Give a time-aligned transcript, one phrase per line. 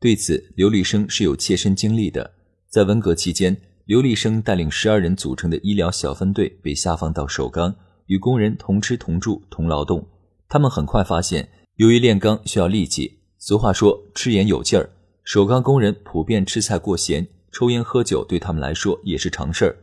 [0.00, 2.32] 对此刘立生是有切身经历的。
[2.70, 10.08] 在文革期间，刘立生带领十二人组成的医疗小分队被下放到首钢，与工人同吃同住同劳动。
[10.48, 14.88] 他们很快发现，由于炼钢需要力气，俗话说“吃盐有劲儿”，
[15.22, 19.76] 首钢工人普遍吃菜过咸，抽烟喝酒对他们来说也是常事儿。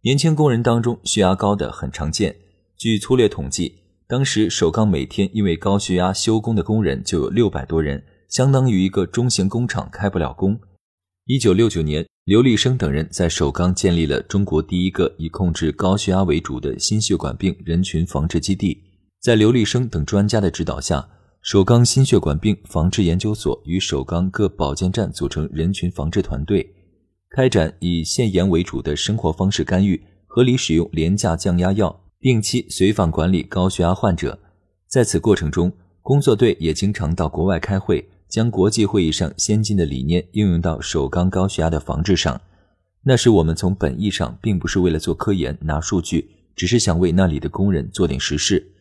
[0.00, 2.34] 年轻工人当中血压高的很常见，
[2.78, 3.74] 据粗略统计。
[4.06, 10.60] 当时首钢每天因为高血压休工的工人就有六百多人，相当于一个中型工厂开不了工。
[11.24, 18.82] 一九六九年，刘立生等人在首钢建立了中国第一个以控制高血压为主的心血管病人群防治基地。
[19.20, 21.08] 在刘立生等专家的指导下，
[21.42, 26.74] 首钢心血管病防治研究所与首钢各保健站组成人群防治团队，
[27.30, 32.04] 开展以限盐为主的生活方式干预，合理使用廉价降压药。
[32.20, 34.38] 定期随访管理高血压患者，
[34.88, 42.40] 在此过程中，工作队也经常到国外开会，将国际会议上先进的理念应用到首钢高血压的防治上。
[43.04, 48.72] 那时我们从本意上并不是为了做科研拿数据，只是想为那里的工人做点实事。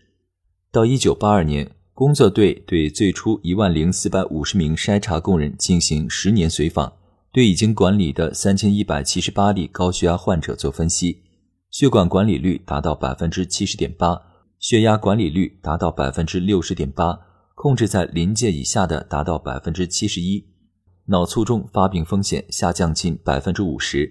[0.71, 6.91] 到一九八二年，工作队对最初一万零四百五十名筛查工人进行十年随访，
[7.31, 11.23] 对已经管理的三千一百七十八例高血压患者做分析。
[11.69, 14.21] 血管管理率达到百分之七十点八，
[14.59, 17.19] 血压管理率达到百分之六十点八，
[17.57, 20.45] 控制在临界以下的达到百分之七十一，
[21.05, 24.07] 脑卒中发病风险下降近百分之五十。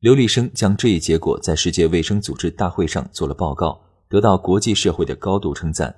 [0.00, 5.94] 刘立生将这一结果在世界卫生组织大会上做了报告，得到国际社会的高度称赞。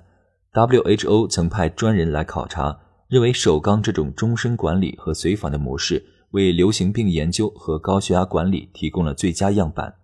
[0.51, 2.77] WHO 曾派专人来考察，
[3.07, 9.95] 认为首钢这种终身管理和随访的模式，为流行病研究和高血压管理提供了最佳样板。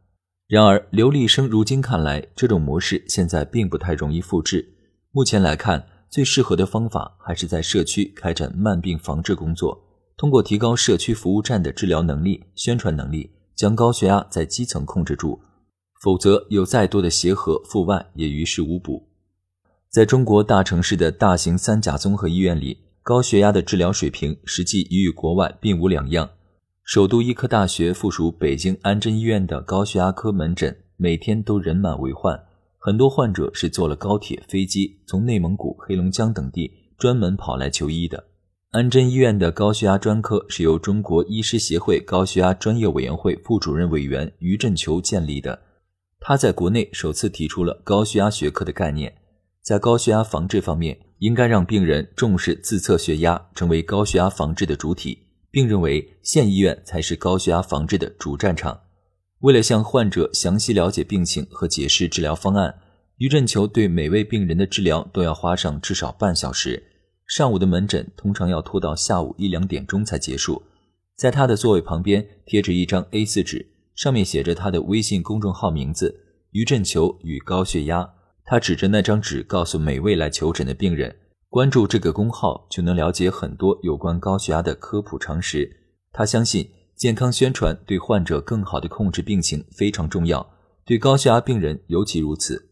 [0.47, 4.65] 然而，刘立生如今看来，这种模式现在并不太容易复制。
[5.11, 9.77] 目前来看，最适合的方法还是在社区开展慢病防治工作，
[10.15, 15.41] 通过提高社区服务站的治疗能力、宣传能力，将高血压在基层控制住。
[16.01, 19.09] 否则，有再多的协和、阜外也于事无补。
[19.89, 26.29] 在中国大城市的大型三甲综合医院里，高血压的治疗水平实际与国外并无两样。
[26.85, 32.41] 首都医科大学附属北京安贞医院的高血压科门诊每天都人满为患，
[32.85, 38.25] 很多患者是坐了高铁、飞机，从内蒙古、黑龙江等地专门跑来求医的。
[38.69, 45.59] 安贞医院的高血压专科是由中国医师协会高血压专业委员会副主任委员于振球建立的，
[46.19, 49.15] 他在国内首次提出了高血压学科的概念，
[49.63, 55.23] 在高血压防治方面，应该让病人重视自测血压，成为高血压防治的主体。
[55.49, 58.77] 并认为县医院才是高血压防治的主战场。
[59.45, 62.79] 为了向患者详细了解病情和解释治疗方案，
[63.17, 66.81] 于振球对每位病人的治疗都要花上至少半小时。
[67.27, 70.63] 上午的门诊通常要拖到下午一两点钟才结束。
[71.15, 78.15] 在他的座位旁边贴着一张 A4 纸，上面写着他的微信公众号名字“于振球与高血压”。
[78.45, 81.15] 他指着那张纸告诉每位来求诊的病人。
[81.49, 85.69] 关注这个公号，就能了解很多有关高血压的科普常识。
[86.11, 90.49] 他相信健康宣传对患者更好的控制病情非常重要，
[90.85, 92.69] 对高血压病人尤其如此。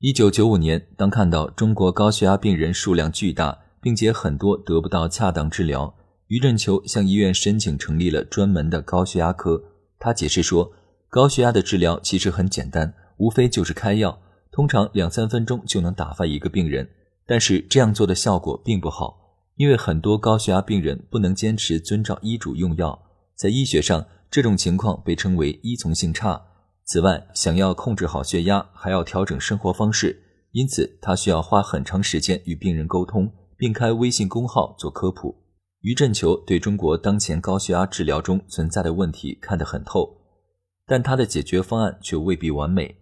[0.00, 5.94] 一九九五年，当看到中国高血压病人数量巨大，并且很多得不到恰当治疗，
[6.26, 9.62] 于振球向医院申请成立了专门的高血压科。
[9.98, 10.72] 他解释说，
[11.08, 14.20] 高血压的治疗其实很简单，无非就是开药，
[14.52, 16.88] 通常两三分钟就能打发一个病人。
[17.26, 23.09] 但是这样做的效果并不好，因为很多高血压病人不能坚持遵照医嘱用药，
[23.40, 26.38] 在医学上这种情况被称为依从性差。
[26.84, 30.22] 此外，想要控制好血压，还要调整生活方式，
[30.52, 35.34] 因此他需要花很长时间与病人沟通，并开微信公号做科普。
[35.80, 40.18] 于振球对中国当前高血压治疗中存在的问题看得很透，
[40.86, 42.94] 但他的解决方案却未必完美。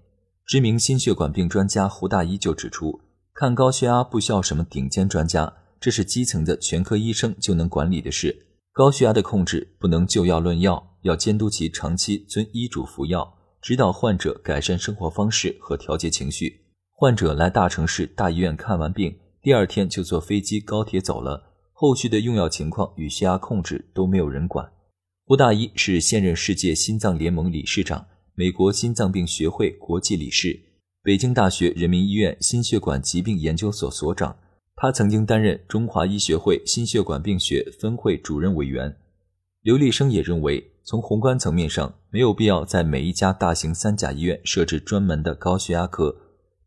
[0.47, 3.01] 知名心血管病专家胡大一就指出。
[3.35, 8.45] 看高血压不需要什么顶尖专家，这是基层的全科医生就能管理的事。
[8.79, 16.61] 高血压的控制不能就药论药，要监督其长期遵医嘱服药，指导患者改善生活方式和调节情绪。
[16.93, 24.71] 患者来大城市大医院看完病，第二天就坐飞机高铁走了，后续的用药情况与血压控制都没有人管。
[25.25, 30.57] 胡大一是现任世界心脏联盟理事长、美国心脏病学会国际理事、
[31.03, 34.37] 北京大学人民医院心血管疾病研究所所长。
[34.81, 38.97] 他曾经担任中华医学会心血管病学分会主任委员。
[39.63, 46.15] 刘立生也认为，从宏观层面上，没有必要在每一家大型三甲医院设置专门的高血压科。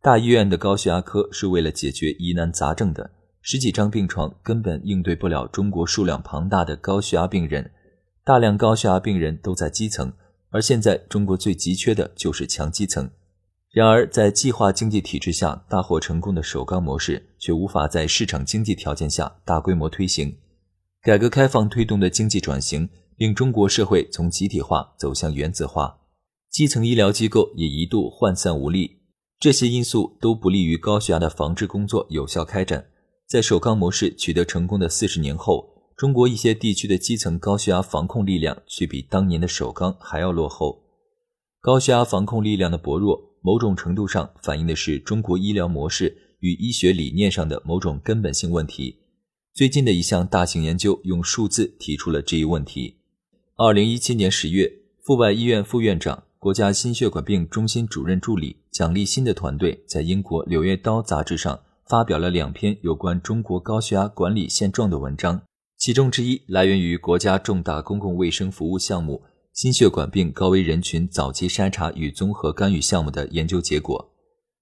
[0.01, 3.11] 大医院的高血压科是为了解决疑难杂症的，
[3.41, 7.71] 十几张病床根本应对不了中国数量庞大的高血压病人。
[8.25, 10.11] 大量高血压病人都在基层，
[10.49, 13.09] 而现在中国最急缺的就是强基层。
[13.71, 20.35] 然而，在计划经济体制下大获成功的首钢模式，却无法在市场经济条件下大规模推行。
[21.01, 25.99] 改革开放推动的经济转型，令中国社会从集体化走向原子化，
[26.49, 28.99] 基层医疗机构也一度涣散无力。
[29.39, 32.85] 这些因素都不利于高血压的防治工作有效开展。
[33.25, 35.65] 在首钢模式取得成功的四十年后，
[35.95, 40.83] 中国一些地区的基层高血压防控力量却比当年的首钢还要落后。
[41.61, 48.97] 高血压防控力量的薄弱，某种程度上反映的是中国医疗模式与医学理念上的某种根本性问题。
[49.53, 52.97] 最近的一项大型研究用数字提出了这一问题。
[53.57, 54.71] 二零一七年十月，
[55.03, 65.41] 阜外医院副院长、国家心血管病中心主任助理蒋立新的团队在英国《柳叶刀》杂志上发表了两篇有关中国高血压管理现状的文章，
[65.77, 74.13] 其中之一来源于国家重大公共卫生服务项目——心血管病高危人群早期筛查与综合干预项目的研究结果。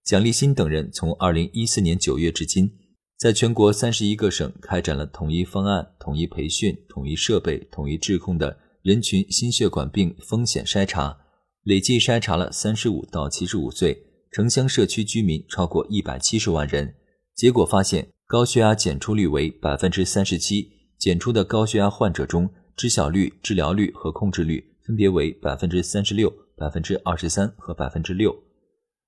[0.04, 2.72] 蒋立新等人从二零一四年九月至今。
[3.16, 11.18] 在全国三十一个省开展了统一方案、统一培训、统一设备、统一质控的人群心血管病风险筛查，
[11.64, 16.96] 累计筛查了三十五到七十五岁城乡社区居民超过一百七十万人。
[17.36, 28.36] 结果发现，高血压检出率为百分之三十七，检出的高血压患者中，知晓率、治疗率和控制率分别为百分之三十六、百分之二十三和百分之六。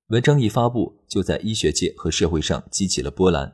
[0.09, 3.51] 文章一发布，就在医学界和社会上激起了波澜。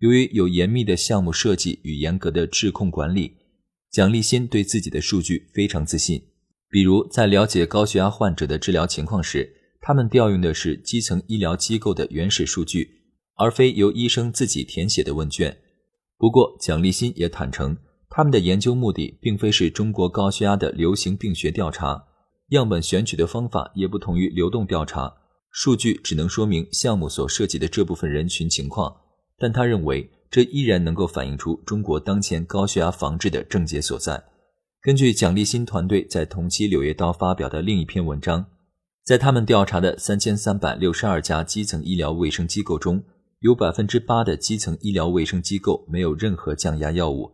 [0.00, 3.34] 由于有严密的项目设计与严格的质控管理，
[3.90, 6.22] 蒋立新对自己的数据非常自信。
[6.68, 9.50] 比如，在了解高血压患者的治疗情况时，
[9.80, 12.90] 他们调用的是基层医疗机构的原始数据，
[13.36, 15.56] 而非由医生自己填写的问卷。
[16.18, 17.74] 不过，蒋立新也坦诚，
[18.10, 22.04] 他们的研究目的并非是中国高血压的流行病学调查，
[22.48, 25.14] 样本选取的方法也不同于流动调查，
[25.52, 28.94] 数据只能说明项目所涉及的这部分人群情况。
[29.38, 34.22] 但他认为，这依然能够反映出中国当前高血压防治的症结所在。
[34.82, 38.46] 根据蒋立新团队在同期《柳叶刀》发表的另一篇文章，
[39.04, 43.02] 在他们调查的三千三百六十二家基层医疗卫生机构中，
[43.38, 47.30] 有百分之八的基层医疗卫生机构没有任何降压药物，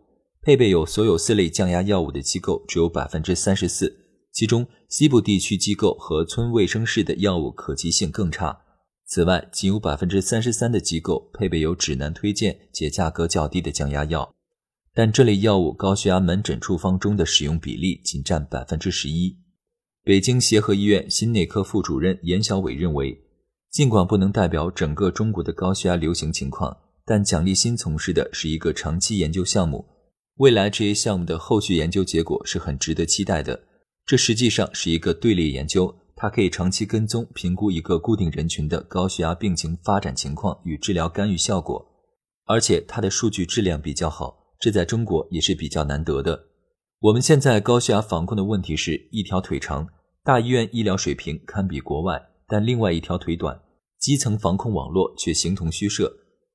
[0.46, 3.93] 配备有所有四类降压药物的机构只有百分之三十四，
[4.31, 8.56] 其中西部地区机构和村卫生室的药物可及性更差。
[9.06, 14.37] 此外，仅有百分之三十三的机构配备有指南推荐且价格较低的降压药，
[14.94, 19.37] 但这类药物高血压门诊处方中的使用比例仅占百分之十一。
[20.04, 23.20] 北京协和医院心内科副主任严小伟认为，
[23.72, 29.84] 尽管不能代表整个中国的高血压流行情况，但蒋立新从事的是一个长期研究项目，
[30.37, 33.61] 未来这些项目的后续研究结果是很值得期待的。
[34.05, 35.95] 这实际上是一个队列研究。
[36.19, 41.87] 它可以长期跟踪评估一个固定人群的高血压病情发展情况与治疗干预效果，
[42.47, 46.47] 而且它的数据质量比较好，这在中国也是比较难得的。
[47.00, 49.87] 我们现在高血压防控的问题是一条腿长，
[50.25, 53.61] 大医院医疗水平堪比国外，但另外一条腿短，
[53.99, 56.11] 基层防控网络却形同虚设。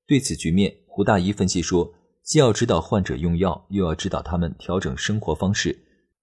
[0.08, 1.94] 对此局面，胡大一分析说，
[2.32, 5.78] 既要指导患者用药，又要指导他们调整生活方式。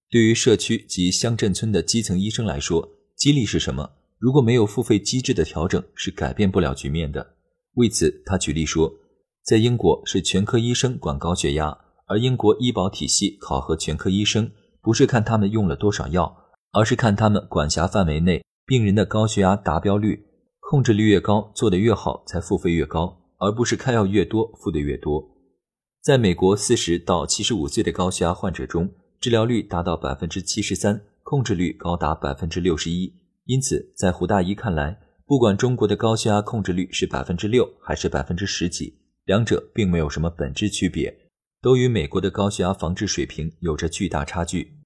[0.09, 3.91] 对于社区及乡镇村的基层医生来说，激励是什么？
[4.19, 7.35] 如果没有付费机制的调整，是改变不了局面的。
[7.75, 8.91] 为此，他举例说，
[9.45, 14.51] 在英国是全科医生管高血压，而英国医保体系考核全科医生，
[14.81, 16.35] 不是看他们用了多少药，
[16.73, 20.25] 而是看他们管辖范围内病人的高血压达标率，
[20.61, 25.35] 控制率越高，做得越好，才付费越高，而不是开药越多，付的越多。
[26.01, 28.91] 在美国，四十到七十五岁的高血压患者中，
[29.21, 31.03] 治疗率达到百分之七十三。
[31.23, 33.13] 控制率高达百分之六十一，
[33.45, 41.15] 因此在胡大一看来，不管中国的高血压控制率是百分之六还是百分之十几，两者并没有什么本质区别，
[41.61, 44.78] 都与美国的高血压防治水平有着巨大差距。